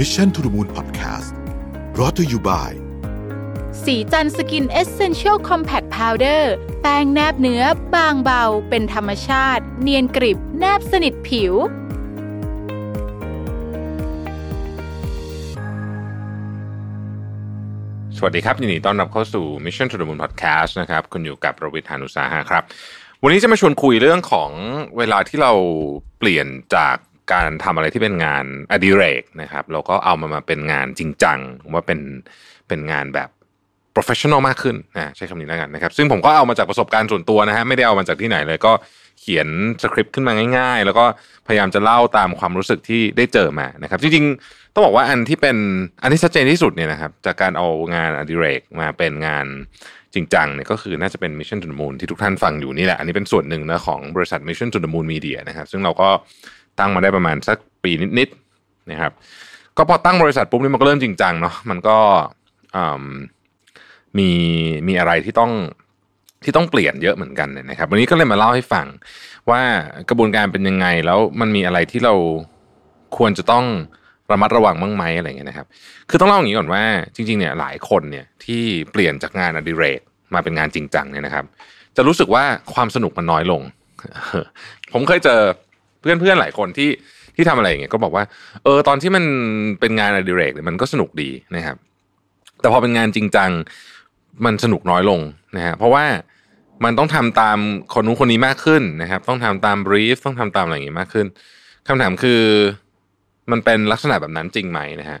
[0.00, 1.30] Mission to the Moon Podcast
[1.98, 2.72] รอ t ธออยู่บ่าย
[3.84, 6.52] สีจันสกินเอเซนเชียลคอมแพคพาวเดอร์
[6.82, 7.62] แป้งแนบเนื้อ
[7.94, 11.54] บางเบา เป็นธรรมชาติ เนียนกริบ แนบสนิทผิว
[18.16, 22.62] สวัสดีครับ ยินดีต้อนรับเข้าสู่ Mission to the Moon Podcast นะครับ คุณอยู่กับผมรวิศ หาญอุตสาหะครับ
[23.22, 24.50] วันนี้จะมาชวนคุยเรื่องของ
[24.96, 25.52] เวลาที่เรา
[26.18, 26.96] เปลี่ยนจาก
[27.32, 32.00] การทำอะไรที่เป็นงานอดิเรกนะครับ เราก็เอามามาเป็นงานจริงจังผมว่าเป็น
[32.68, 33.28] เป็นงานแบบ
[33.96, 38.72] professional มากขึ้นนะใช้คำนี้แล้วกันนะครับ ซึ่งผมก็เอามาจากประสบการณ์ส่วนตัวนะฮะไม่ได้เอามาจากที่ไหนเลยก็
[39.20, 39.48] เขียน
[39.82, 41.04] สคริปต์ขึ้นมาง่ายๆ แล้วก็
[41.46, 45.56] พยายามจะเล่าตามความรู้สึกที่ได้เจอมานะครับ จริงๆ ต้องบอกว่าอันที่เป็น
[46.02, 49.46] อันที่ชัดเจนที่สุดเนี่ยนะครับ จากการเอางานอดิเรกมาเป็นงาน
[50.14, 56.08] จริงจังเนี่ยก็คือน่าจะเป็น Mission to the Moon ที่ทุกท่านฟังอยู่นี่แหละ อันนี้เป็นส่วนหนึ่งนะของบริษัท Mission to the Moon Media นะครับ ซึ่งเราก็
[56.78, 59.12] ตั้งมาได้ประมาณสักปีนิดๆนะครับ
[59.76, 61.96] ก็พอตั้งบริษัทปุ๊บนี่มันก็เริ่มจริงจังเนาะมันก็
[64.18, 64.30] มี
[64.88, 65.52] มีอะไรที่ต้อง
[66.44, 68.86] ที่ต้องเปลี่ยนเยอะเหมือนกันนะครับ วันนี้ก็เลยมาเล่าให้ฟัง
[69.50, 69.60] ว่า
[70.08, 72.14] กระบวนการเป็นยังไงแล้วมันมีอะไรที่เรา
[73.16, 73.64] ควรจะต้อง
[74.32, 75.66] ระมัดระวังบ้างไหมอะไรเงี้ยนะครับ
[76.10, 76.82] คือต้องเล่าอย่างนี้ก่อนว่า
[77.14, 80.00] จริงๆเนี่ยหลายคนเนี่ยที่เปลี่ยนจากงานอดิเรก
[80.34, 81.44] มาเป็นงานจริงจังเนี่ยนะครับ
[81.96, 83.62] จะรู้สึกว่าความสนุกมันน้อยลง
[84.92, 85.40] ผมเคยเจอ
[86.00, 86.90] เพื่อนๆหลายคนที่
[87.36, 88.24] ที่ทำอะไรอย่างเงี้ยก็บอกว่า
[88.64, 89.24] เออตอนที่มัน
[89.80, 91.76] เป็นงานอดิเรกเนี่ยมันก็สนุกดีนะครับ
[92.60, 93.50] แต่พอเป็นงานจริงจัง
[94.44, 95.20] มันสนุกน้อยลง
[95.56, 96.04] นะฮะเพราะว่า
[96.84, 97.58] มันต้องทำตาม
[97.94, 101.26] คนนู้นคนนี้มากขึ้นนะครับ ต้องทำตามบรีฟต้องทำตามอะไรอย่างงี้มากขึ้น
[101.88, 102.42] คำถามคือ
[103.50, 105.20] มันเป็นลักษณะแบบนั้นจริงไหมนะฮะ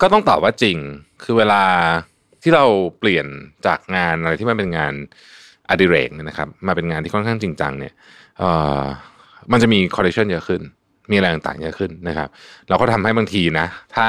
[0.00, 0.76] ก็ต้องตอบว่าจริง
[1.22, 1.62] คือเวลา
[2.42, 2.64] ที่เรา
[2.98, 3.26] เปลี่ยน
[3.66, 4.92] จากงานอะไรที่มันเป็นงาน
[5.68, 7.92] อดิเรกนะครับ มาเป็นงานที่ค่อนข้างจริงจังเนี่ย
[8.38, 8.42] เอ
[8.78, 8.82] อ
[9.52, 10.62] มันจะมี condition เยอะขึ้น
[11.10, 12.28] มีอะไรต่างๆเยอะขึ้นนะครับ
[12.68, 14.06] เราก็ทำให้บางทีนะ ถ้า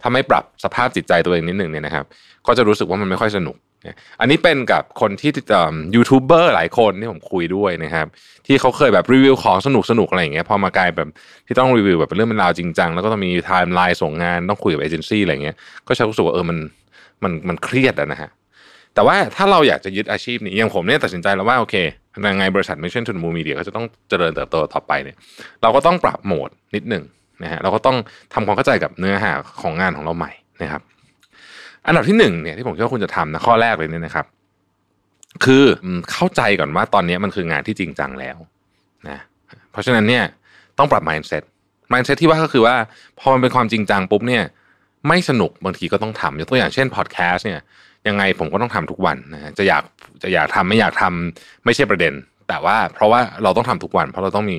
[0.00, 2.04] ถ้าไม่ปรับสภาพจิตใจตัวเองนิดหนึ่งเนี่ยนะครับ
[2.46, 3.56] ก็จะรู้สึกว่ามันไม่ค่อยสนุก
[4.20, 5.30] อันนี้เป็นกับคนที่
[5.94, 8.06] ยูทูบเบอร์หลายคนที่ผมคุยด้วยนะครับ
[8.46, 11.08] ที่เขาเคยแบบรีวิวของสนุกสนุกอะไรอย่างเงี้ยพอมากลายแบบ
[11.46, 15.56] ที่ต้องรีวิวแบบเป็นเรื่องเป็นราวจริงจังแล้วก็ต้องมีไทม์ไลน์ส่งงานต้องคุยกับเอเจนซี่อะไรเงี้ย
[15.88, 16.58] ก็จะรู้สึกว่าเออมัน
[17.22, 18.30] มันมันเครียดอะนะฮะ
[18.94, 21.74] แต่ว่าถ้าเราอยากจะยึดอาชีพนี้อย่างผมเนี่ยตัดสินใจแล้วว่าโอเค
[22.30, 25.16] ยังไงบริษัท Mission to the Moon Media ก็จะต้องเจริญเติบโตต่อไปเนี่ย
[25.62, 27.04] เราก็ต้องปรับโหมดนิดหนึ่ง
[27.42, 27.96] นะฮะเราก็ต้อง
[28.34, 30.82] ทำความเข้าใจกับเนื้อหาของงานของเราใหม่นะครับ
[31.86, 34.26] อันดับที่หนึ่งเนี่ยที่ผมคิดว่าคุณจะทำนะข้อแรกเลยเนี่ยนะครับ
[35.44, 35.64] คือ
[36.12, 38.36] เข้าใจก่อนว่าตอนนี้มันคืองานที่จริงจังแล้ว
[39.08, 39.18] นะ
[39.72, 40.24] เพราะฉะนั้นเนี่ย
[40.78, 41.42] ต้องปรับ mindset
[41.92, 42.76] mindset ที่ว่าก็คือว่า
[43.20, 44.44] พอมันเป็นความจริงจังปุ๊บเนี่ย
[45.08, 47.60] ไม่สนุกบางทีก็ต้องทำยกตัวอย่างเช่นพอดแคสต์เนี่ย
[48.08, 49.84] ยังไงผมก็ต้องทำทุกวันนะจะอยาก
[50.22, 52.12] จะอยากทำไม่อยากทำไม่ใช่ประเด็น
[52.48, 54.58] แต่ว่าเพราะว่าเราต้องทำทุกวัน เพราะเราต้องมี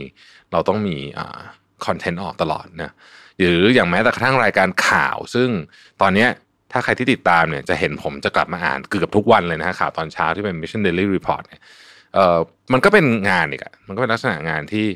[0.52, 1.40] เราต้องมีอ่า
[1.86, 2.92] คอนเทนต์ออกตลอดนะ
[3.40, 5.50] หรืออย่างแม้แต่กระทั่งรายการข่าว ซึ่ง
[6.02, 6.30] ตอนเนี้ย
[6.72, 11.62] ถ้าใครที่ติดตามเนี่ยจะเห็นผมจะกลับมาอ่านเกือบทุกวันเลยนะข่าวตอนเช้าที่เป็น Mission Daily Report เนี่ย
[12.14, 12.38] เอ่อ
[12.74, 14.88] มันก็เป็นงานอีกอะมันก็เป็นลักษณะงานที่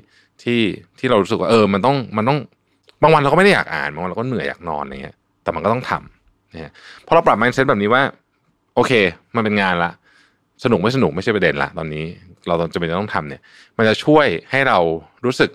[0.44, 0.62] ที่
[1.00, 2.40] ที่เรารู้สึกว่าเออมันต้องมันต้อง
[3.02, 6.72] บางวันเราก็ไม่ได้อยากอ่านบางวันเราก็เหนื่อยอยากนอนอะไรเงี้ยแต่มันก็ต้องทำนะ
[7.06, 8.04] พอเราปรับ mindset แบบนี้ว่า
[8.76, 8.92] โอเค
[9.36, 9.92] มันเป็นงานละ
[10.64, 12.04] สนุกไม่สนุกไม่ใช่ประเด็นละตอนนี้
[12.48, 13.42] เราจะเป็นต้องทำเนี่ย
[13.78, 14.80] มันจะช่วยให้เรา
[15.26, 15.50] รู้สึก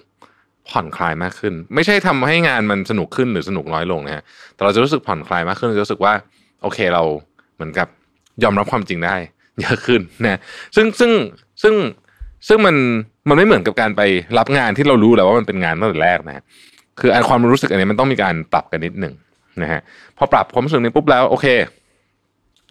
[0.69, 4.23] ผ่อนคลายมากขึ้น ไม่ใช่ทำให้งานมันสนุกขึ้นหรือสนุกน้อยลงนะฮะ
[4.55, 6.13] แต่เราจะรู้สึกผ่อนคลายมากขึ้นจะรู้สึกว่า
[6.63, 7.03] โอเคเรา
[7.55, 7.89] เหมือนกับ
[8.43, 9.17] ยอมรับความจริงได้
[9.61, 10.41] เยอะขึ้นนะ
[10.77, 11.13] ซึ่งซึ่ง
[11.63, 11.75] ซึ่ง
[12.49, 12.77] ซึ่งมัน
[13.29, 14.03] มันไม่เหมือนกับการไป
[14.39, 16.45] รับงานที่เรารู้แล้วว่ามันเป็นงานตั้งแต่แรกนะ
[17.01, 19.15] คืออความรู้สึกอันนี้มันต้องมีการปรับกันนิดหนึ่ง
[19.63, 19.81] นะฮะ
[20.19, 21.47] พอปรับความรู้สึกนี้ปุ๊บแล้วโอเค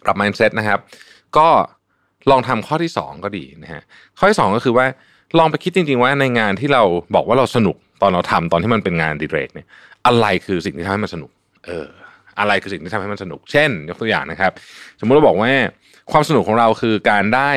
[0.04, 0.78] ปรับ mindset นะครับ
[1.36, 1.48] ก็
[2.30, 3.82] ลองทำข้อที่ 2 ก็ดีนะฮะ
[4.18, 4.86] ข้อที่ 2 ก็คือว่า
[5.38, 6.82] ลองไปคิดจริง ๆ ว่าในงานที่เรา
[7.14, 9.66] บอกว่าเราสนุกตอนเราทำตอนที่มันเป็นงานดีเรกเนี่ย
[10.06, 11.30] อะไรคือสิ่งที่ทำให้มันสนุก
[11.66, 11.88] เออ
[12.40, 14.52] อะไรคือสิ่งที่ทำให้มันสนุก เช่น ยกตัวอย่างนะครับ
[15.00, 15.52] สมมุติเราบอกว่า
[16.12, 17.50] ความสนุกของเราคือการได้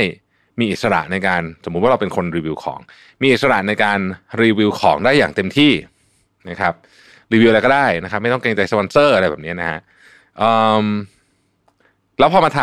[0.60, 2.80] มีอิสระในการสมมุติว่าเราเป็นคนรีวิวของ
[3.22, 4.00] มีอิสระในการ
[4.42, 5.72] รีวิวของได้อย่างเต็มที่
[6.50, 6.74] นะครับ
[7.34, 9.80] รีวิวอะไรก็ได้นะครับ ไม่ต้องเกรงใจสปอนเซอร์อะไรแบบนี้นะฮะ
[12.19, 12.60] แล้วพอมาท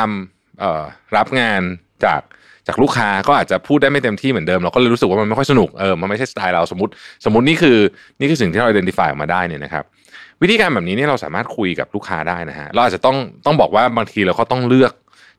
[0.56, 1.62] ำรับงาน
[2.04, 2.20] จาก
[2.66, 6.92] จากลูกค้าก็อาจจะพูดได้ไม่เต็มที่เหมือนเดิมเราก็เลยรู้สึกว่ามันไม่ค่อยสนุกเออมันไม่ใช่สไตล์เราสมมติ
[7.24, 7.78] สมมตินี่คือ
[8.20, 9.84] นี่คือสิ่งที่เรา identify ออกมาได้เนี่ยนะครับ
[10.42, 13.16] วิธีการแบบนี้เนี่ยเราสามารถคุยกับลูกค้าได้นะฮะเราอาจจะต้อง
[13.46, 14.92] ต้องบอกว่าบางทีเราก็ต้องเลือก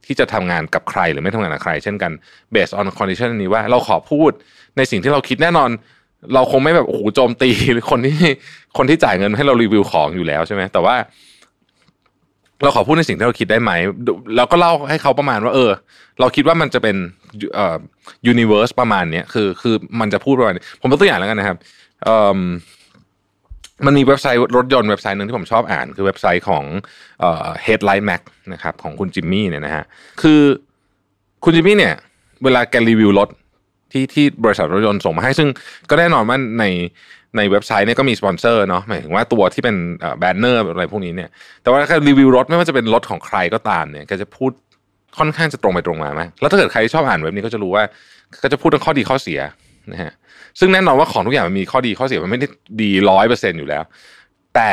[0.05, 2.11] ที่จะทำงานกับใครหรือไม่ทำงานกับใคร เช่นกัน
[2.53, 4.31] based on condition นี้ว่าเราขอพูด
[4.77, 5.69] ในสิ่งที่เราคิดแน่นอน
[6.33, 8.17] เราคงไม่แบบโอ้โหโจมตีหรือคนที่
[8.77, 10.95] คนที่จ่ายเงินให้เรารีวิวของอยู่แล้วใช่ไหมแต่ว่า
[12.63, 13.71] เราขอพูดในสิ่งที่เราคิดได้ไหม
[14.37, 15.71] เราก็เล่าให้เขาประมาณว่าเออ
[16.19, 16.95] เราคิดว่ามันจะเป็น
[17.55, 17.77] เอ่อ
[18.27, 21.57] universe ประมาณเนี้ยคือ คือมันจะพูดประมาณนี้ผมยกตัวอย่างแล้วกันนะครับ
[22.03, 22.39] เอ่อ
[23.85, 26.63] มันมีเว็บไซต์รถยนต์เว็บไซต์หนึ่งที่ผมชอบอ่าน คือเว็บไซต์ของ
[27.19, 28.21] เอ่อ Headlight Mag
[28.53, 29.83] นะครับของคุณจิมมี่เนี่ยนะฮะ
[30.21, 30.41] คือ
[31.43, 31.93] คุณจิมมี่เนี่ย
[32.43, 33.29] เวลาแกรีวิวรถ
[33.91, 35.49] ที่ที่บริษัทรถยนต์ส่งมาให้ซึ่ง
[35.89, 36.65] ก็แน่นอนว่าใน
[37.37, 39.75] ในเว็บไซต์เนี่ยก็มีสปอนเซอร์เนาะหมายถึงว่าตัวที่เป็น
[40.19, 41.29] แบนเนอร์อะไรพวกนี้เนี่ย
[41.61, 44.51] แต่ว่าการรีวิวรถไม่ว่าจะเป็นรถของใครก็ตามเนี่ยก็จะพูด
[45.17, 47.83] ค่อนข้างจะตรงไปตรงมาไหมแล้วถ้าเกิดใครชอบอ่านเว็บนี้ก็จะรู้ว่า
[48.43, 49.39] ก็จะพูดถึงข้อดีข้อเสีย
[49.91, 50.11] นะฮะ
[50.59, 52.47] ซึ่งแน่นอนว่าของทุกอย่างมันมีข้อดีข้อเสียมันไม่ได้
[52.81, 53.83] ดีร้อยเปอร์เซ็นต์อยู่แล้ว
[54.55, 54.71] แต่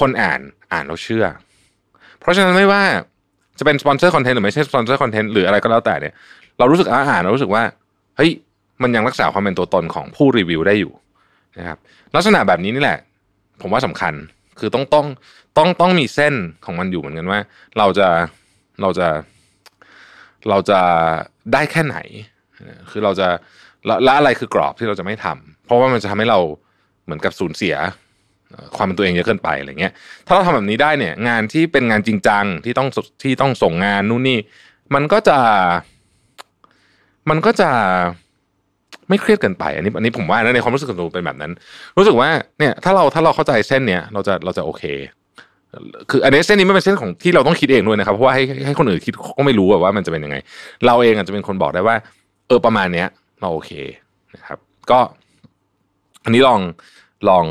[0.00, 0.40] คนอ่าน
[0.72, 1.24] อ่านเราเชื่อ
[2.20, 2.82] เพราะฉะนั้นไม่ว่า
[3.58, 6.14] จะเป็น sponsored content หรือไม่ใช่ sponsored content หรืออะไรก็แล้วแต่เนี่ย
[6.58, 7.62] เรารู้สึกอ่านเรารู้สึกว่า
[8.16, 8.30] เฮ้ย
[8.82, 10.92] มันยังรักษาความเป็นตัวตนของผู้รีวิวได้อยู่
[11.58, 11.78] นะครับ
[12.14, 12.98] ลักษณะแบบนี้นี่แหละ
[13.60, 14.14] ผมว่าสำคัญ
[14.58, 15.06] คือต้องต้อง
[15.56, 17.40] ต้องต้องมีเส้นของมันอยู่เหมือนกันว่า
[17.78, 18.08] เราจะ
[18.82, 19.08] เราจะ
[20.48, 20.80] เราจะ
[21.52, 21.96] ได้แค่ไหน
[22.90, 23.28] คือเราจะ
[24.06, 26.38] ละอะไรคือกรอบที่เราจะไม่ทำเพราะว่ามันจะทำให้เรา
[27.04, 27.76] เหมือนกับสูญเสีย
[28.76, 29.92] ความเป็นตัวเองเยอะเกินไปอะไรเงี้ย
[30.26, 32.88] ถ้าเราทำแบบนี้ได้เนี่ย งานที่เป็นงานจริงจังที่ต้อง
[33.22, 34.38] ที่ต้องส่งงานนู่นนี่
[34.94, 35.38] มันก็จะ
[37.30, 37.70] มันก็จะ
[39.10, 41.52] ไม่เครียดเกินไป อันนี้อันนี้ผมว่านะในความรู้สึกของตัวเป็นแบบนั้น
[41.98, 42.28] รู้สึกว่า
[42.58, 44.82] เนี่ยถ้าเราถ้าเราเข้าใจเส้นเนี้ยเราจะเราจะโอเค
[46.10, 50.36] คืออันนี้เส้นนี้ไม่เป็นเส้นของที่เราต้องคิดเองด้วยนะครับเพราะว่าให้ให้คนอื่นคิดก็ไม่รู้ว่ามันจะเป็นยังไง
[50.86, 51.96] เราเองอาจจะเป็นคนบอกได้ว่า
[52.46, 53.08] เออประมาณเนี้ย
[53.40, 53.70] เราโอเค
[54.34, 54.58] นะครับ
[54.90, 55.00] ก็
[56.24, 56.60] อันนี้ลอง
[57.28, 57.44] ลอง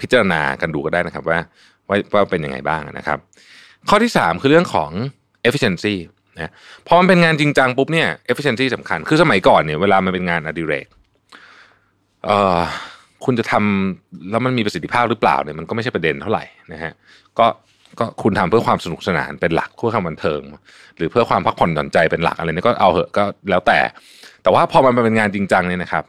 [0.00, 1.40] พิจารณากันดูก็ได้นะครับว่า
[1.88, 3.18] ว่าว่าเป็นยังไงบ้างนะครับ
[3.88, 4.90] ข้อที่สามคือเรื่องของ
[5.48, 5.94] efficiency
[6.36, 6.50] นะ
[6.86, 10.86] พอมันเป็นงานจริงจังปุ๊บเนี่ย efficiency สำคัญ คือสมัยก่อนเนี่ยเวลามันเป็นงานอดิเรก
[12.26, 12.60] เอ่อ
[13.24, 16.92] คุณจะทำแล้วมันมีประสิทธิภาพหรือเปล่าเนี่ยมันก็ไม่ใช่ประเด็นเท่าไหร่นะฮะ
[17.38, 17.46] ก็
[17.98, 20.40] ก็คุณทำเพื่อความสนุกสนานเป็นหลักเพื่อความบันเทิง
[20.96, 23.78] หรือเพื่อความพักผ่อนหย่อนใจเป็นหลักอะไรเนี่ยก็เอาเหอะก็แล้วแต่
[24.42, 26.04] แต่ว่าพอมันเป็นงานจริงจังเนี่ยนะครับ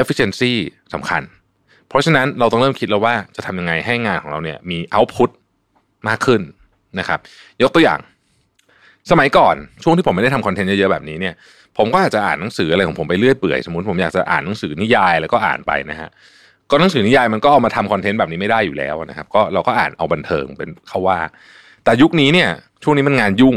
[0.00, 0.52] efficiency
[0.94, 1.22] สำคัญ
[1.88, 5.30] เพราะฉะนั้นเราต้องเริ่มคิดแล้วว่าจะทำยังไงให้งานของเราเนี่ยมี output
[6.08, 6.40] มากขึ้น
[6.98, 7.18] นะครับ
[7.62, 8.00] ยกตัวอย่าง
[9.10, 11.34] สมัยก่อนช่วงที่ผมไม่ได้ทำคอนเทนต์เยอะๆแบบนี้เนี่ย
[11.78, 16.08] ผมก็อาจจะอ่านหนังสืออะไรของผมไปเรื่อยเปื่อยสมมติผมอยากจะอ่านหนังสือนิยายแล้วก็อ่านไปนะฮะ
[16.70, 21.18] ก็หนังสือนิยายมันก็เอามาทำคอนเทนต์แบบนี้ไม่ได้อยู่แล้วนะครับ ก็เราก็อ่านเอาบันเทิงเป็นเขาว่า
[21.84, 22.48] แต่ยุคนี้เนี่ย
[22.82, 23.56] ช่วงนี้มันงานยุ่ง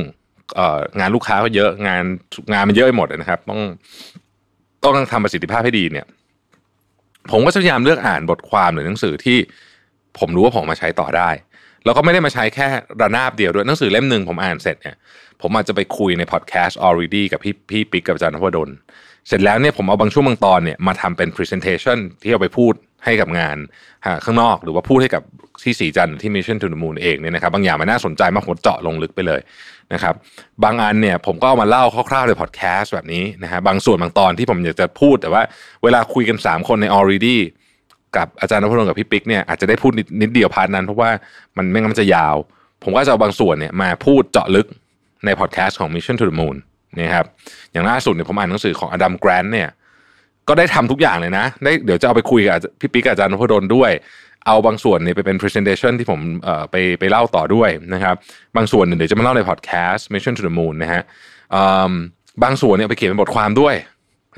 [0.99, 2.03] งานลูกค้าก็เยอะงาน
[2.53, 3.61] งานมันเยอะไปหมดนะครับ ต้อง
[4.83, 6.05] ต้องทำประสิทธิภาพให้ดีเนี่ย
[7.31, 9.37] ผมก็พยายามเลือกอ่านบทความหรือหนังสือที่
[10.19, 11.29] ผมรู้ว่าผมมาใช้ต่อได้
[11.85, 12.67] แล้วก็ไม่ได้มาใช้แค่
[13.01, 14.95] ระนาบเดียวด้วยหนังสือเล่มหนึ่งผมอ่านเสร็จเนี่ย
[15.41, 18.69] ผมอาจจะไปคุยในพอดแคสต์ already กับพี่พี่ปิ๊กกับอาจารย์นพดล
[19.27, 22.73] เสร็จแล้วเนี่ยผมเอาบางช่วงบางตอนเนี่ยมาทำเป็น presentation ที่เอาไปพูด
[23.05, 23.57] ให้กับงาน
[24.23, 25.23] ข้างนอกหรือว่าพูดให้กับ
[25.63, 29.41] ที่สีจันที่ Mission to the Moon เองเนี่ยนะครับบางอย่างมันน่าสนใจมากผมเจาะลงลึกไปเลย
[29.93, 30.13] นะครับ
[30.63, 35.41] บางอันเนี่ยผมก็เอามาเล่าคร่าวๆในพอดแคสต์แบบนี้นะฮะบางส่วนบางตอนที่ผมอยากจะพูดแต่ว่า
[35.83, 37.37] เวลาคุยกัน 3 คนใน already
[38.17, 39.91] กับอาจารย์นพดลกับพี่ปิ๊กเนี่ยอาจจะได้พูด
[40.21, 41.09] นิดเดียวพาร์ทนั้นเพราะว่า
[41.57, 42.35] มันไม่งั้นมันจะยาว
[42.83, 44.67] ผมก็จะเอาบางส่วนเนี่ยมาพูดเจาะลึก
[45.25, 46.55] ในพอดแคสต์ของ Mission to the Moon
[46.99, 47.25] นะครับ
[47.71, 49.69] อย่างล่าสุดเนี่ยผมอ่านหนังสือของอดัมแกรนเนี่ย
[50.47, 53.91] ก็ได้ทำทุกอย่างเลยนะได้เดี๋ยวจะเอาไปคุยกับพี่ปิ๊กอาจารย์นพดลด้วย
[54.45, 56.19] เอาบางส่วนเนี่ยไปเป็น presentation ที่ผม
[56.71, 58.15] ไปไปเล่าต่อด้วยนะครับ
[58.55, 61.01] บางส่วนเดี๋ยวจะมาเล่าในพอดแคสต์ Mission to the Moon นะฮะ
[62.43, 63.75] บางส่วนเนี่ยไปเขียนเป็นบทความด้วย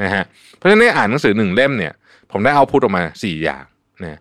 [0.03, 0.23] นะฮะ
[0.55, 1.93] เพราะฉะนั้นอ่านหนังสือหนึ่งเล่มเนี่ย
[2.31, 3.63] ผมได้เอาพูดออกมาสี่อย่าง
[4.03, 4.19] นะ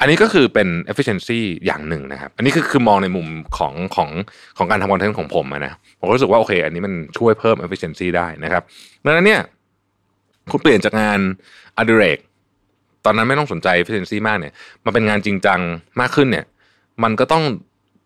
[0.00, 3.26] อันนี้ก็คือเป็น efficiency อย่างหนึ่งนะครับ อันนี้คือคือมองในมุม
[3.58, 4.10] ของของ
[4.58, 8.62] ของการทำคอนเทนต์ของผมนะ ผมรู้สึกว่าโอเค อันนี้มันช่วยเพิ่ม efficiency ได้นะครับ
[9.04, 9.42] ดังนั้นเนี่ย
[10.50, 11.20] คุณเปลี่ยนจากงาน
[11.78, 12.18] อดิเรก
[13.04, 14.52] ตอนนั้นไม่ต้องสนใจ efficiency มากเนี่ย
[14.84, 15.60] มาเป็นงานจริงจัง
[16.00, 16.44] มากขึ้นเนี่ย
[17.02, 17.44] มันก็ต้อง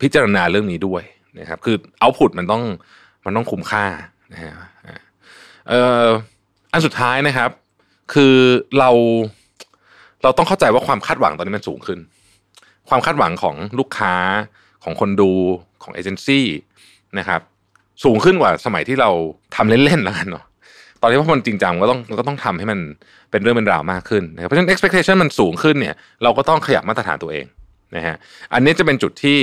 [0.01, 1.03] พิจารณาเรื่องนี้ด้วย
[1.39, 2.63] นะครับ คือ output มันต้อง
[3.25, 3.87] มันต้องคุ้มค่า
[4.33, 4.53] นะฮะ
[6.73, 7.51] อันสุดท้ายนะครับ
[8.15, 8.37] คือ
[8.79, 8.91] เรา
[10.23, 11.99] เราต้องเข้าใจว่าความคาดหวังตอนนี้มันสูงขึ้น
[12.89, 14.15] ความคาดหวังของลูกค้า
[14.85, 15.31] ของคนดู
[15.83, 16.47] ของเอเจนซี่
[17.19, 17.41] นะครับ
[18.05, 19.11] สูงขึ้นกว่าสมัยที่เรา
[19.57, 20.45] ทำเล่นๆแล้วกันเนาะ
[21.03, 22.81] ตอนนี้พอมันจริงจังก็ต้องก็ต้องทำให้มัน
[23.31, 27.47] เป็นเรื่องเป็นราวมากขึ้นนะครับเพราะฉะนั้น expectation มันสูงขึ้นเนี่ยเราก็ต้องขยับมาตรฐานตัวเอง
[27.97, 28.17] นะฮะ
[28.53, 29.39] อันนี้จะเป็นจุดที่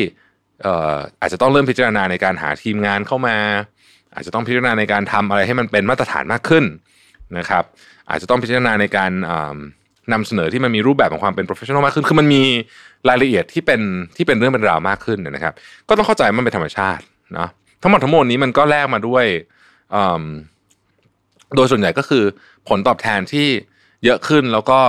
[0.64, 3.38] เอ่ออาจจะต้องเริ่มพิจารณาในการหาทีมงานเข้ามา
[4.16, 6.66] อาจจะต้องพิจารณาในการทำอะไรให้มันเป็นมาตรฐานมากขึ้น
[7.38, 7.64] นะครับ
[8.10, 9.12] อาจจะต้องพิจารณาในการ
[10.14, 12.42] นำเสนอที่มันมีรูปแบบของความเป็น professional มากขึ้น คือมันมี
[13.10, 13.82] รายละเอียดที่เป็น
[14.18, 15.54] ที่เป็นเรื่องเป็นราวมากขึ้นนะครับ
[15.90, 17.50] ก็ต้องเข้าใจมันเป็นธรรมชาติเนาะ
[17.82, 19.26] ทั้งหมดทั้งมวลนี้มันก็แลกมาด้วย
[21.56, 22.24] โดยส่วนใหญ่ก็คือ
[22.68, 23.48] ผลตอบแทนที่
[24.06, 24.80] เยอะขึ้นแล้วก็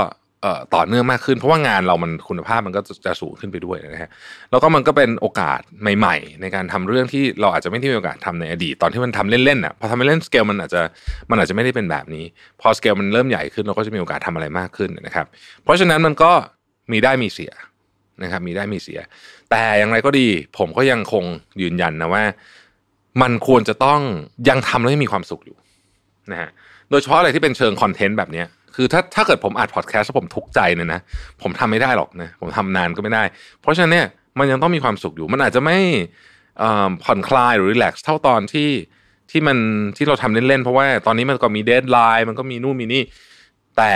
[0.74, 4.10] ต่อเนื่องมากขึ้น เพราะว่างานเรามันคุณภาพมันก็จะสูงขึ้นไปด้วยนะฮะ
[4.50, 5.60] แล้วก็มันก็เป็นโอกาส
[5.98, 10.82] ใหม่ ๆ ในการทำเรื่องที่เราอาจจะไม่ได้มีโอกาสทำในอดีตตอนที่มันทำเล่นๆอะพอทำเล่นสเกลมันอาจจะ
[11.30, 12.24] มันอาจจะไม่ได้เป็นแบบนี้
[12.60, 15.26] พอสเกลมันเริ่มใหญ่ขึ้นเราก็จะมีโอกาสทำอะไรมากขึ้นนะครับ
[15.62, 16.32] เพราะฉะนั้นมันก็
[16.92, 17.52] มีได้มีเสีย
[18.22, 19.00] นะครับ มีได้มีเสีย
[19.50, 20.28] แต่อย่างไรก็ดี
[20.58, 21.24] ผมก็ยังคง
[21.62, 22.24] ยืนยันนะว่า
[23.22, 24.00] มันควรจะต้อง
[24.48, 25.56] ยังทำแล้วมีความสุขอยู่
[26.32, 26.50] นะฮะ
[26.90, 28.46] โดยเฉพาะอะไรที่เป็นเชิงคอนเทนต์แบบเนี้ย
[28.80, 31.00] คือถ้าถ้าเกิดผมอัดพอดแคสต์แล้วผมทุกใจเนี่ยนะ
[31.42, 33.22] ผมทำไม่ได้หรอกนะผมทำนานก็ไม่ได้
[33.60, 34.06] เพราะฉะนั้นเนี่ย
[34.38, 35.78] มันยังต้องมีความสุขอยู่ มันอาจจะไม่
[37.04, 38.68] ผ่อนคลายหรือ relax เท่าตอนที่
[39.30, 39.58] ที่มัน
[39.96, 43.02] ที่เราทำเล่นๆเพราะว่าตอนนี้มันก็มี deadline มันก็มีนู่นมีนี่
[43.76, 43.94] แต่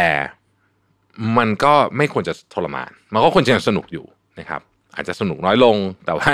[1.38, 4.04] มันก็ไม่ควรจะทรมาน มันก็ควรจะสนุกอยู่
[4.38, 4.60] นะครับ
[4.94, 6.32] อาจจะสนุกน้อยลง แต่ว่า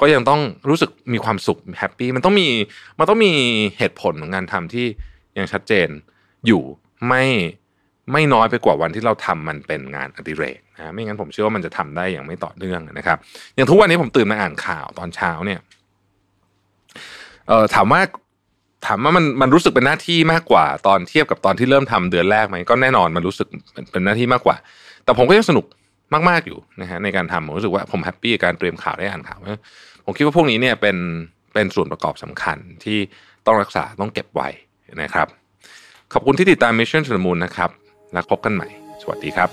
[0.00, 2.48] ก็ยังต้องรู้สึกมีความสุข happy มันต้องมี
[2.98, 3.32] มันต้องมี
[3.78, 4.86] เหตุผลของงานทำที่
[5.38, 5.88] ยังชัดเจน
[6.46, 6.62] อยู่
[7.08, 7.22] ไม่
[8.12, 13.18] ไม่น้อยไปกว่าวันที่เราทำมันเป็นงานอดิเรกนะไม่งั้นผมเชื่อว่ามันจะทำได้อย่างไม่ต่อเนื่องนะครับ
[13.54, 15.60] อย่างทุกวันนี้ผมตื่นมาอ่านข่าวตอนเช้าเนี่ย
[17.48, 18.00] เออถามว่า
[18.86, 23.48] ถามว่ามันมันรู้สึกเป็นหน้าที่มากกว่าตอนเทียบกับตอนที่เริ่มทำเดือนแรกไหมก็แน่นอนมันรู้สึก
[23.92, 24.56] เป็นหน้าที่มากกว่า
[25.04, 25.64] แต่ผมก็ยังสนุก
[26.28, 29.38] มากๆอยู่นะฮะในการทำผมรู้สึกว่าผมแฮปปี้กับการเตรียมข่าวได้อ่านข่าว
[30.04, 30.96] ผมคิดว่าพวกนี้เนี่ยเป็น
[31.54, 32.98] เป็นส่วนประกอบสำคัญที่
[33.46, 34.48] ต้องรักษาต้องเก็บไว้
[35.02, 35.28] นะครับ
[36.12, 37.70] ขอบคุณที่ติดตาม Mission to the Moon นะครับ
[38.12, 38.68] แล้วพบกันใหม่
[39.02, 39.48] สวัสดีครับ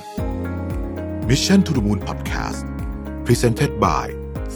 [1.29, 2.61] Mission to the Moon Podcast
[3.25, 4.05] Presented by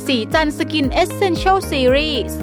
[0.05, 2.37] สีจันสกินเอเซนเชลซีรีส์